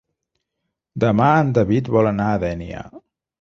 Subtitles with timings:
[1.03, 2.83] Demà en David vol anar a Dénia.